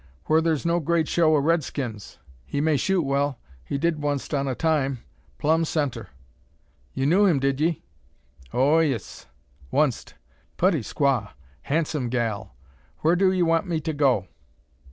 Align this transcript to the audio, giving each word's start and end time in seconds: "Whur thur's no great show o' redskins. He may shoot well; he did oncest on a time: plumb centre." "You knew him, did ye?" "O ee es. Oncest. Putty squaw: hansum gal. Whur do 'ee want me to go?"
"Whur 0.25 0.41
thur's 0.41 0.65
no 0.65 0.79
great 0.79 1.07
show 1.07 1.35
o' 1.35 1.39
redskins. 1.39 2.17
He 2.43 2.59
may 2.59 2.75
shoot 2.75 3.03
well; 3.03 3.37
he 3.63 3.77
did 3.77 3.99
oncest 4.01 4.33
on 4.35 4.47
a 4.47 4.55
time: 4.55 5.03
plumb 5.37 5.63
centre." 5.63 6.09
"You 6.95 7.05
knew 7.05 7.27
him, 7.27 7.39
did 7.39 7.61
ye?" 7.61 7.83
"O 8.51 8.81
ee 8.81 8.95
es. 8.95 9.27
Oncest. 9.71 10.15
Putty 10.57 10.79
squaw: 10.81 11.33
hansum 11.67 12.09
gal. 12.09 12.55
Whur 13.03 13.15
do 13.15 13.31
'ee 13.31 13.43
want 13.43 13.67
me 13.67 13.79
to 13.81 13.93
go?" 13.93 14.27